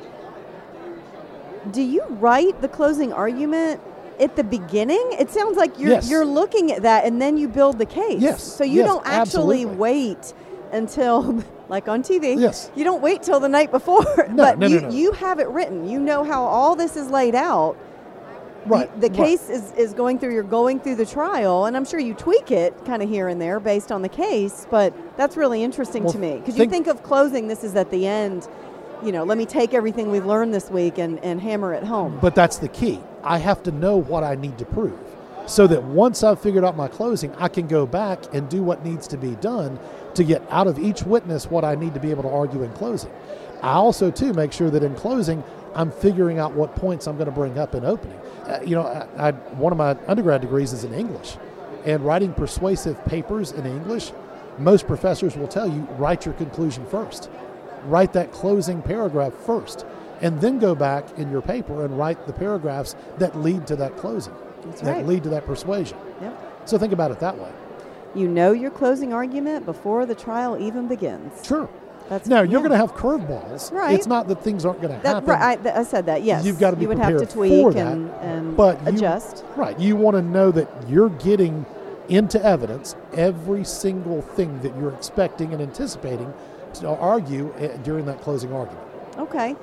[1.70, 3.80] Do you write the closing argument
[4.20, 5.02] at the beginning?
[5.18, 6.10] It sounds like you're Yes.
[6.10, 8.20] you're looking at that and then you build the case.
[8.20, 9.76] Yes, So you yes, don't actually absolutely.
[9.76, 10.34] wait
[10.72, 12.38] until like on TV.
[12.38, 12.70] Yes.
[12.76, 14.04] You don't wait till the night before.
[14.32, 15.88] No, but no, no, you, you have it written.
[15.88, 17.76] You know how all this is laid out.
[18.66, 18.90] Right.
[18.94, 19.16] You- the right.
[19.16, 22.50] case is, is going through, you're going through the trial, and I'm sure you tweak
[22.50, 26.12] it kind of here and there based on the case, but that's really interesting Well,
[26.12, 26.34] to me.
[26.36, 28.48] Because you think- think of closing, this is at the end,
[29.02, 32.18] you know, let me take everything we've learned this week and, and hammer it home.
[32.20, 33.00] But that's the key.
[33.24, 34.98] I have to know what I need to prove
[35.46, 38.84] so that once I've figured out my closing, I can go back and do what
[38.84, 39.78] needs to be done
[40.14, 42.72] to get out of each witness what I need to be able to argue in
[42.72, 43.10] closing.
[43.62, 45.42] I also, too, make sure that in closing,
[45.74, 48.18] I'm figuring out what points I'm going to bring up in opening.
[48.46, 51.36] Uh, you know, I, I, one of my undergrad degrees is in English,
[51.84, 54.12] and writing persuasive papers in English,
[54.58, 57.30] most professors will tell you write your conclusion first
[57.86, 59.84] write that closing paragraph first
[60.20, 63.96] and then go back in your paper and write the paragraphs that lead to that
[63.96, 64.34] closing
[64.66, 65.06] That's that right.
[65.06, 66.68] lead to that persuasion Yep.
[66.68, 67.50] so think about it that way
[68.14, 71.46] You know your closing argument before the trial even begins.
[71.46, 71.68] sure
[72.08, 72.68] That's now you're yeah.
[72.68, 73.94] going to have curveballs Right.
[73.94, 76.22] it's not that things aren't going to happen right, I, I said that.
[76.22, 78.88] Yes, You've gotta be You would have to tweak for that, and, and but you-
[78.88, 79.44] adjust.
[79.56, 81.64] right you want to know that you're getting
[82.08, 86.32] into evidence every single thing that you're expecting and anticipating
[86.74, 88.86] to argue eh, during that closing argument
[89.18, 89.56] Okay.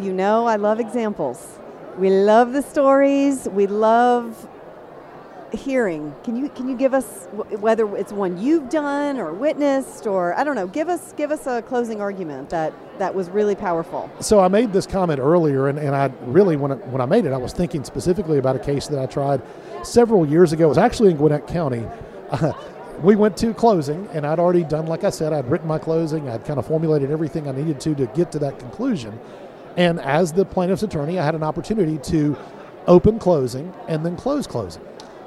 [0.00, 1.58] You know, I love examples.
[1.98, 3.48] We love the stories.
[3.48, 4.48] We love
[5.52, 6.14] hearing.
[6.24, 7.26] Can you can you give us
[7.60, 10.66] whether it's one you've done or witnessed or I don't know?
[10.66, 14.10] Give us give us a closing argument that that was really powerful.
[14.20, 17.24] So I made this comment earlier, and, and I really, when I, when I made
[17.24, 19.42] it, I was thinking specifically about a case that I tried
[19.82, 20.66] several years ago.
[20.66, 21.86] It was actually in Gwinnett County.
[23.00, 26.28] We went to closing, and I'd already done, like I said, I'd written my closing.
[26.28, 29.18] I'd kind of formulated everything I needed to to get to that conclusion.
[29.76, 32.36] And as the plaintiff's attorney, I had an opportunity to
[32.86, 34.82] open closing and then close closing.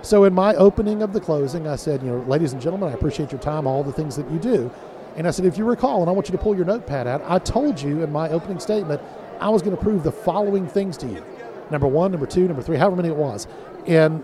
[0.06, 2.94] So in my opening of the closing, I said, you know, ladies and gentlemen, I
[2.94, 4.72] appreciate your time, all the things that you do.
[5.16, 7.24] And I said, if you recall, and I want you to pull your notepad out,
[7.26, 9.02] I told you in my opening statement
[9.40, 11.26] I was going to prove the following things to you.
[11.72, 13.48] Number one, number two, number three, however many it was.
[13.88, 14.24] And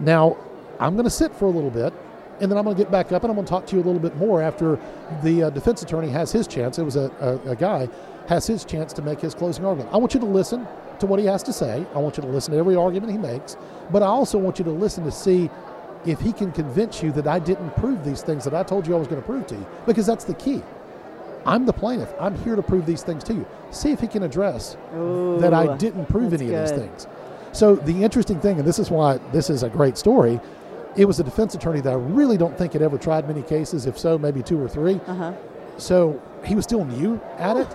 [0.00, 0.36] now
[0.80, 1.92] I'm going to sit for a little bit,
[2.40, 3.82] and then I'm going to get back up and I'm going to talk to you
[3.82, 4.80] a little bit more after
[5.22, 6.76] the uh, defense attorney has his chance.
[6.80, 7.88] It was a, a, a guy
[8.26, 9.94] has his chance to make his closing argument.
[9.94, 10.66] I want you to listen
[11.00, 11.84] to what he has to say.
[11.94, 13.56] I want you to listen to every argument he makes,
[13.90, 15.50] but I also want you to listen to see
[16.06, 18.94] if he can convince you that I didn't prove these things that I told you
[18.94, 20.62] I was going to prove to you, because that's the key.
[21.46, 22.12] I'm the plaintiff.
[22.20, 23.46] I'm here to prove these things to you.
[23.70, 27.06] See if he can address that I didn't prove any of these things.
[27.52, 30.38] So the interesting thing, and this is why this is a great story,
[30.96, 33.86] it was a defense attorney that I really don't think had ever tried many cases.
[33.86, 35.00] If so, maybe two or three.
[35.06, 35.32] Uh-huh.
[35.78, 37.68] So he was still new at it,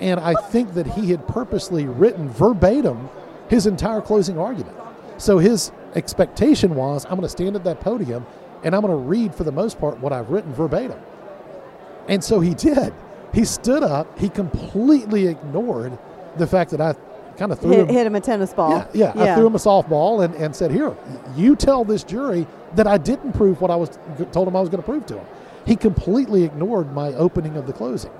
[0.00, 3.08] and I think that he had purposely written verbatim
[3.48, 4.76] his entire closing argument.
[5.18, 8.26] So his expectation was, I'm going to stand at that podium
[8.64, 10.98] and I'm going to read for the most part what I've written verbatim.
[12.08, 12.92] And so he did.
[13.32, 14.18] He stood up.
[14.18, 15.96] He completely ignored
[16.36, 16.94] the fact that I
[17.36, 17.88] kind of threw Hit, him.
[17.88, 18.86] hit him a tennis ball.
[18.92, 20.94] Yeah, yeah, I threw him a softball and, and said, Here,
[21.36, 23.98] you tell this jury that I didn't prove what I was
[24.32, 25.26] told him I was going to prove to him.
[25.64, 28.10] He completely ignored my opening of the closing.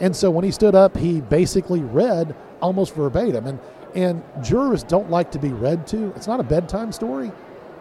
[0.00, 3.46] And so when he stood up, he basically read almost verbatim.
[3.46, 3.58] And,
[3.94, 6.12] and jurors don't like to be read to.
[6.16, 7.30] It's not a bedtime story.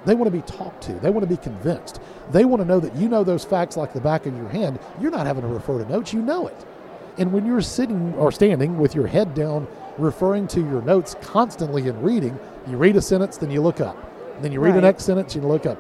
[0.06, 0.94] They want to be talked to.
[0.94, 2.00] They want to be convinced.
[2.32, 4.80] They want to know that you know those facts like the back of your hand.
[5.02, 6.66] You're not having to refer to notes, you know it.
[7.18, 11.90] And when you're sitting or standing with your head down, referring to your notes constantly
[11.90, 13.98] and reading, you read a sentence, then you look up.
[14.42, 15.78] Then you read the next sentence, you look up.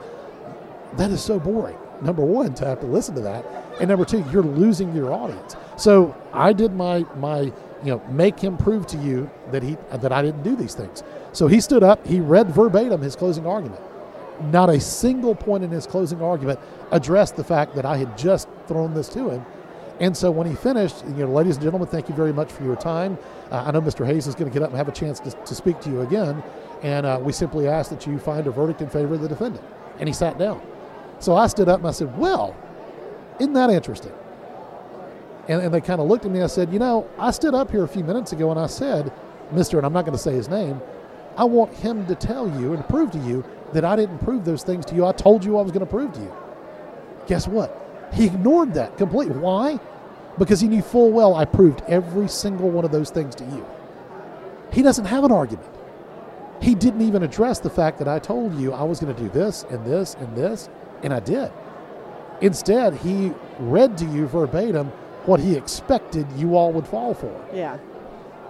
[0.97, 1.77] That is so boring.
[2.01, 3.45] Number one, to have to listen to that,
[3.79, 5.55] and number two, you're losing your audience.
[5.79, 7.53] So I did my my you
[7.85, 11.03] know make him prove to you that he that I didn't do these things.
[11.31, 13.81] So he stood up, he read verbatim his closing argument.
[14.51, 16.59] Not a single point in his closing argument
[16.91, 19.45] addressed the fact that I had just thrown this to him.
[19.99, 22.63] And so when he finished, you know, ladies and gentlemen, thank you very much for
[22.63, 23.17] your time.
[23.51, 24.05] Uh, I know Mr.
[24.05, 26.01] Hayes is going to get up and have a chance to, to speak to you
[26.01, 26.41] again.
[26.83, 29.63] And uh, we simply ask that you find a verdict in favor of the defendant.
[29.99, 30.61] And he sat down.
[31.19, 32.55] So I stood up and I said, Well,
[33.41, 34.13] isn't that interesting?
[35.49, 36.41] And, and they kind of looked at me.
[36.41, 39.11] I said, You know, I stood up here a few minutes ago and I said,
[39.51, 40.79] Mr., and I'm not going to say his name,
[41.35, 44.63] I want him to tell you and prove to you that I didn't prove those
[44.63, 45.05] things to you.
[45.05, 46.33] I told you I was going to prove to you.
[47.27, 48.09] Guess what?
[48.13, 49.37] He ignored that completely.
[49.37, 49.79] Why?
[50.37, 53.65] Because he knew full well I proved every single one of those things to you.
[54.71, 55.67] He doesn't have an argument.
[56.61, 59.29] He didn't even address the fact that I told you I was going to do
[59.29, 60.69] this and this and this,
[61.03, 61.51] and I did.
[62.41, 64.91] Instead, he read to you verbatim
[65.25, 67.33] what he expected you all would fall for.
[67.53, 67.77] Yeah.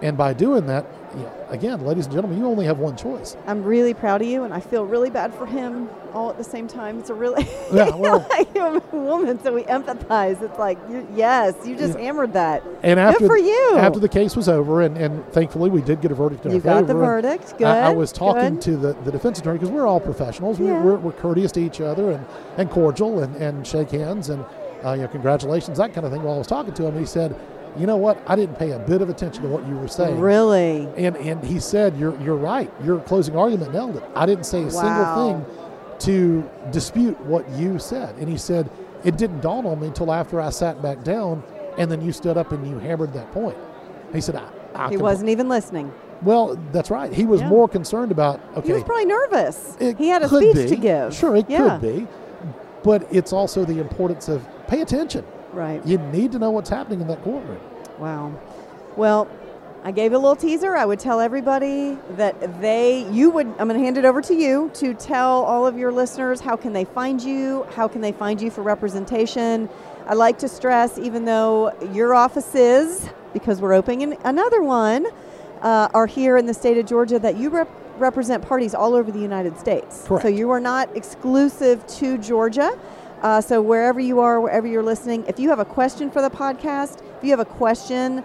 [0.01, 3.35] And by doing that, you know, again, ladies and gentlemen, you only have one choice.
[3.47, 6.43] I'm really proud of you, and I feel really bad for him all at the
[6.43, 6.99] same time.
[6.99, 10.41] It's a really, Yeah, well- I'm a woman, so we empathize.
[10.41, 12.63] It's like, you, yes, you just hammered that.
[12.81, 13.75] And after Good for you.
[13.77, 16.57] after the case was over, and, and thankfully we did get a verdict in You
[16.59, 17.57] our got the verdict.
[17.57, 17.67] Good.
[17.67, 18.61] I, I was talking good.
[18.61, 20.59] to the, the defense attorney because we're all professionals.
[20.59, 20.81] We're, Yeah.
[20.83, 22.25] we're, we're courteous to each other and,
[22.57, 24.45] and cordial and, and shake hands and
[24.85, 26.23] uh, you know congratulations that kind of thing.
[26.23, 27.35] While I was talking to him, he said,
[27.77, 28.21] "You know what?
[28.27, 30.87] I didn't pay a bit of attention to what you were saying." Really?
[30.97, 32.71] And and he said, "You're you're right.
[32.83, 34.03] Your closing argument nailed it.
[34.15, 34.69] I didn't say a Wow.
[34.69, 35.45] single thing
[35.99, 38.69] to dispute what you said." And he said,
[39.03, 41.43] "It didn't dawn on me until after I sat back down,
[41.77, 43.57] and then you stood up and you hammered that point."
[44.13, 44.43] He said, "I,
[44.75, 45.91] I He wasn't even listening.
[46.21, 47.13] Well, that's right.
[47.13, 47.47] He was Yeah.
[47.49, 48.67] more concerned about okay.
[48.67, 49.77] He was probably nervous.
[49.79, 50.67] He had a speech be.
[50.67, 51.13] to give.
[51.15, 51.77] Sure, it yeah.
[51.79, 52.07] could be.
[52.83, 55.25] But it's also the importance of pay attention.
[55.51, 55.85] Right.
[55.85, 57.59] You need to know what's happening in that courtroom.
[57.97, 58.39] Wow.
[58.95, 59.27] Well,
[59.83, 60.75] I gave a little teaser.
[60.75, 64.35] I would tell everybody that they, you would, I'm going to hand it over to
[64.35, 68.11] you to tell all of your listeners how can they find you, how can they
[68.11, 69.69] find you for representation.
[70.05, 75.07] I like to stress, even though your offices, because we're opening another one,
[75.61, 79.11] uh, are here in the state of Georgia, that you rep- represent parties all over
[79.11, 80.03] the United States.
[80.05, 80.23] Correct.
[80.23, 82.77] So you are not exclusive to Georgia.
[83.21, 86.29] Uh, so wherever you are, wherever you're listening, if you have a question for the
[86.29, 88.23] podcast, if you have a question,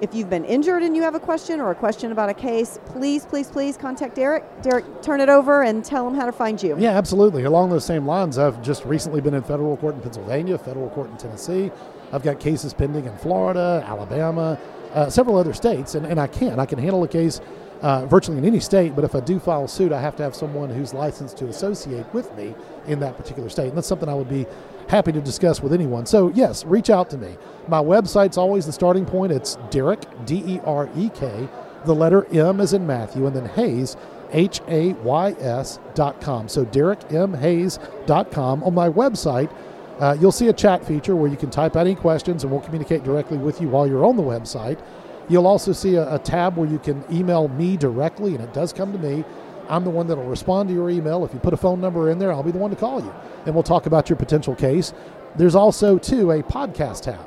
[0.00, 2.78] if you've been injured and you have a question or a question about a case,
[2.86, 4.44] please, please, please contact Derek.
[4.62, 6.76] Derek, turn it over and tell him how to find you.
[6.78, 7.44] Yeah, absolutely.
[7.44, 11.10] Along those same lines, I've just recently been in federal court in Pennsylvania, federal court
[11.10, 11.70] in Tennessee.
[12.12, 14.58] I've got cases pending in Florida, Alabama,
[14.94, 16.58] uh, several other states, and, and I can.
[16.60, 17.40] I can handle a case
[17.82, 20.34] uh, virtually in any state, but if I do file suit, I have to have
[20.34, 22.54] someone who's licensed to associate with me
[22.86, 23.68] in that particular state.
[23.68, 24.46] And that's something I would be
[24.88, 26.06] happy to discuss with anyone.
[26.06, 27.36] So, yes, reach out to me.
[27.68, 29.32] My website's always the starting point.
[29.32, 31.48] It's Derek, D E R E K,
[31.84, 33.96] the letter M is in Matthew, and then Hayes,
[34.32, 36.48] H A Y S dot com.
[36.48, 38.62] So Derek M Hayes dot com.
[38.64, 39.50] On my website,
[40.00, 42.60] uh, you'll see a chat feature where you can type out any questions and we'll
[42.60, 44.78] communicate directly with you while you're on the website.
[45.28, 48.72] You'll also see a, a tab where you can email me directly, and it does
[48.72, 49.24] come to me.
[49.68, 51.24] I'm the one that'll respond to your email.
[51.24, 53.12] If you put a phone number in there, I'll be the one to call you,
[53.44, 54.92] and we'll talk about your potential case.
[55.34, 57.26] There's also, too, a podcast tab.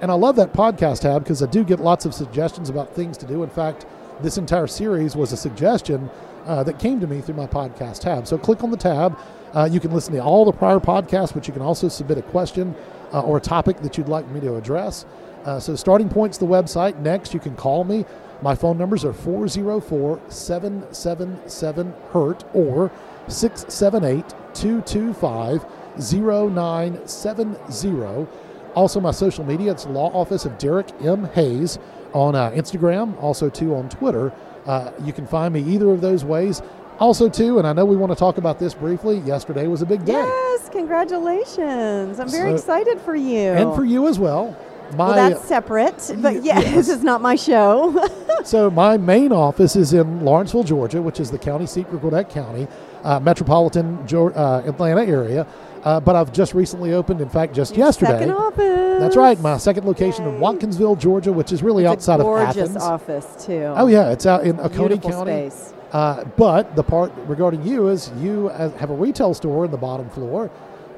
[0.00, 3.16] And I love that podcast tab because I do get lots of suggestions about things
[3.18, 3.42] to do.
[3.42, 3.86] In fact,
[4.20, 6.10] this entire series was a suggestion
[6.46, 8.26] uh, that came to me through my podcast tab.
[8.26, 9.18] So click on the tab.
[9.52, 12.22] Uh, you can listen to all the prior podcasts, but you can also submit a
[12.22, 12.74] question
[13.12, 15.06] uh, or a topic that you'd like me to address.
[15.44, 16.98] Uh, so starting point's the website.
[17.00, 18.04] Next, you can call me.
[18.42, 22.90] My phone numbers are 404 777 HURT or
[23.28, 25.64] 678 225
[25.98, 28.26] 0970.
[28.74, 31.24] Also, my social media, it's Law Office of Derek M.
[31.34, 31.78] Hayes
[32.12, 34.32] on uh, Instagram, also, too, on Twitter.
[34.66, 36.60] Uh, you can find me either of those ways.
[36.98, 39.86] Also, too, and I know we want to talk about this briefly, yesterday was a
[39.86, 40.12] big day.
[40.12, 42.18] Yes, congratulations.
[42.18, 43.38] I'm very So- excited for you.
[43.50, 44.56] And for you as well.
[44.96, 46.74] My, well, that's separate, but yeah, yes.
[46.74, 48.08] this is not my show.
[48.44, 52.28] So my main office is in Lawrenceville, Georgia, which is the county seat for Gwinnett
[52.28, 52.68] County,
[53.02, 55.46] uh, metropolitan uh, Atlanta area.
[55.82, 58.12] Uh, but I've just recently opened, in fact, just yesterday.
[58.12, 59.00] Second office.
[59.00, 62.26] That's right, my second location in Watkinsville, Georgia, which is really It's outside a of
[62.26, 62.76] gorgeous Athens.
[62.76, 63.72] office too.
[63.76, 65.48] Oh yeah, it's out in Oconee County.
[65.48, 65.72] space.
[65.92, 69.76] Uh, but the part regarding you is you uh, have a retail store in the
[69.76, 70.50] bottom floor,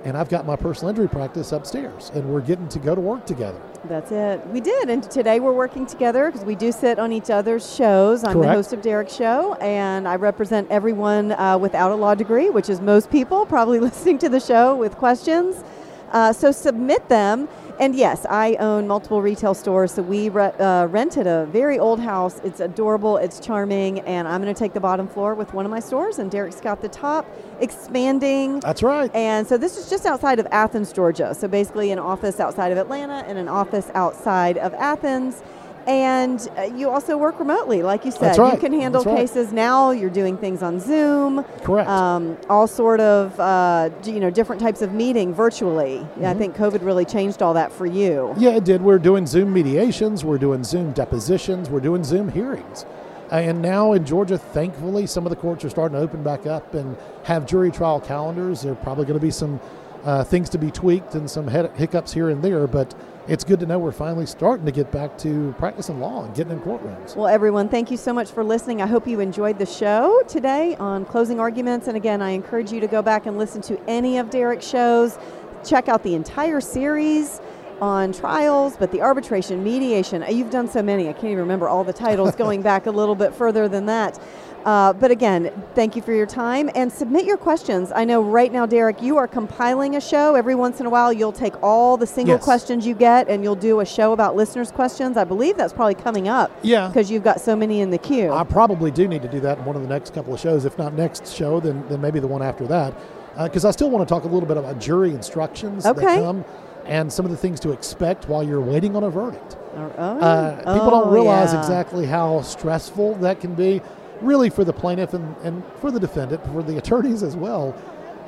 [0.06, 3.26] and I've got my personal injury practice upstairs, and we're getting to go to work
[3.26, 3.60] together.
[3.86, 4.46] That's it.
[4.46, 8.22] We did, and today we're working together because we do sit on each other's shows.
[8.22, 12.50] I'm the host of Derek's show, and I represent everyone uh, without a law degree,
[12.50, 15.64] which is most people probably listening to the show with questions.
[16.12, 17.48] Uh, so submit them.
[17.78, 22.00] And yes, I own multiple retail stores, so we re- uh, rented a very old
[22.00, 22.40] house.
[22.42, 25.70] It's adorable, it's charming, and I'm going to take the bottom floor with one of
[25.70, 27.26] my stores, and Derek's got the top,
[27.60, 28.60] expanding.
[28.60, 29.14] That's right.
[29.14, 31.34] And so this is just outside of Athens, Georgia.
[31.34, 35.42] So basically, an office outside of Atlanta and an office outside of Athens.
[35.86, 38.20] And uh, you also work remotely, like you said.
[38.22, 38.54] That's right.
[38.54, 39.16] You can handle right.
[39.16, 39.92] cases now.
[39.92, 41.44] You're doing things on Zoom.
[41.62, 41.88] Correct.
[41.88, 46.04] Um, all sort of, uh, you know, different types of meeting virtually.
[46.20, 46.38] Yeah, I Mm-hmm.
[46.40, 48.34] think COVID really changed all that for you.
[48.36, 48.82] Yeah, it did.
[48.82, 52.84] We're doing Zoom mediations, we're doing Zoom depositions, we're doing Zoom hearings.
[53.30, 56.74] And now in Georgia, thankfully, some of the courts are starting to open back up
[56.74, 58.62] and have jury trial calendars.
[58.62, 59.60] There are probably going to be some
[60.04, 62.94] uh, things to be tweaked and some hiccups here and there, but
[63.28, 66.52] it's good to know we're finally starting to get back to practicing law and getting
[66.52, 67.16] in courtrooms.
[67.16, 68.80] Well, everyone, thank you so much for listening.
[68.80, 71.88] I hope you enjoyed the show today on closing arguments.
[71.88, 75.18] And again, I encourage you to go back and listen to any of Derek's shows.
[75.64, 77.40] Check out the entire series
[77.80, 80.22] on trials, but the arbitration, mediation.
[80.22, 82.90] uh, You've done so many, I can't even remember all the titles going back a
[82.90, 84.18] little bit further than that.
[84.66, 87.92] Uh, but again, thank you for your time and submit your questions.
[87.94, 90.34] I know right now, Derek, you are compiling a show.
[90.34, 92.42] Every once in a while, you'll take all the single Yes.
[92.44, 95.16] questions you get and you'll do a show about listeners' questions.
[95.16, 96.88] I believe that's probably coming up Yeah.
[96.88, 98.32] because you've got so many in the queue.
[98.32, 100.64] I probably do need to do that in one of the next couple of shows.
[100.64, 102.92] If not next show, then, then maybe the one after that.
[103.40, 106.00] Because I still want to talk a little bit about jury instructions Okay.
[106.06, 106.44] that come
[106.86, 109.56] and some of the things to expect while you're waiting on a verdict.
[109.76, 111.58] Oh, Uh, people oh, don't realize yeah.
[111.60, 113.82] exactly how stressful that can be,
[114.22, 117.74] really, for the plaintiff and, and for the defendant, for the attorneys as well.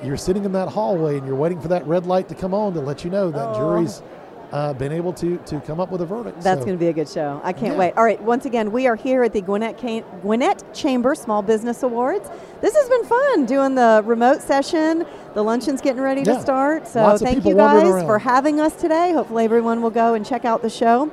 [0.02, 2.72] You're sitting in that hallway and you're waiting for that red light to come on
[2.74, 3.54] to let you know that Oh.
[3.58, 4.00] jury's
[4.52, 6.40] uh, been able to, to come up with a verdict.
[6.40, 7.38] That's So- going to be a good show.
[7.44, 7.78] I can't Yeah.
[7.80, 7.96] wait.
[7.98, 11.82] All right, once again, we are here at the Gwinnett, Ca- Gwinnett Chamber Small Business
[11.82, 12.30] Awards.
[12.62, 15.04] This has been fun doing the remote session.
[15.34, 16.88] The luncheon's getting ready to start.
[16.88, 19.12] So Lots thank you guys for having us today.
[19.12, 21.10] Hopefully, everyone will go and check out the show.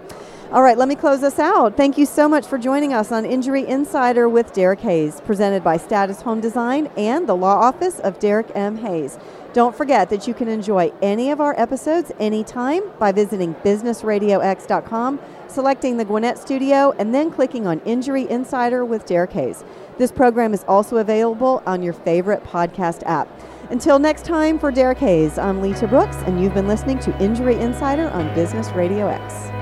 [0.51, 1.75] All right, let me close this out.
[1.75, 5.77] Thank you so much for joining us on Injury Insider with Derek Hayes, presented by
[5.77, 8.77] Status Home Design and the Law Office of Derek M.
[8.77, 9.17] Hayes.
[9.53, 15.97] Don't forget that you can enjoy any of our episodes anytime by visiting businessradiox.com, selecting
[15.97, 19.63] the Gwinnett Studio, and then clicking on Injury Insider with Derek Hayes.
[19.97, 23.27] This program is also available on your favorite podcast app.
[23.71, 27.55] Until next time, for Derek Hayes, I'm Lita Brooks, and you've been listening to Injury
[27.55, 29.54] Insider on Business Radio X.